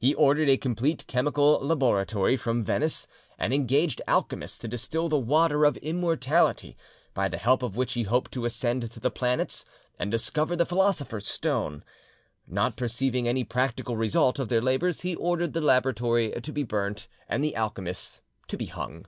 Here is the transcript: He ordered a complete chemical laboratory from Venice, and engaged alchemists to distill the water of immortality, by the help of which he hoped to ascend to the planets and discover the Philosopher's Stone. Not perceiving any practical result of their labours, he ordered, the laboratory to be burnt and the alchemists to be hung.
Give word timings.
He 0.00 0.12
ordered 0.16 0.48
a 0.48 0.56
complete 0.56 1.06
chemical 1.06 1.60
laboratory 1.64 2.36
from 2.36 2.64
Venice, 2.64 3.06
and 3.38 3.54
engaged 3.54 4.02
alchemists 4.08 4.58
to 4.58 4.66
distill 4.66 5.08
the 5.08 5.20
water 5.20 5.64
of 5.64 5.76
immortality, 5.76 6.76
by 7.14 7.28
the 7.28 7.36
help 7.36 7.62
of 7.62 7.76
which 7.76 7.92
he 7.92 8.02
hoped 8.02 8.32
to 8.32 8.44
ascend 8.44 8.90
to 8.90 8.98
the 8.98 9.08
planets 9.08 9.64
and 10.00 10.10
discover 10.10 10.56
the 10.56 10.66
Philosopher's 10.66 11.28
Stone. 11.28 11.84
Not 12.48 12.76
perceiving 12.76 13.28
any 13.28 13.44
practical 13.44 13.96
result 13.96 14.40
of 14.40 14.48
their 14.48 14.60
labours, 14.60 15.02
he 15.02 15.14
ordered, 15.14 15.52
the 15.52 15.60
laboratory 15.60 16.32
to 16.32 16.52
be 16.52 16.64
burnt 16.64 17.06
and 17.28 17.44
the 17.44 17.54
alchemists 17.54 18.20
to 18.48 18.56
be 18.56 18.66
hung. 18.66 19.06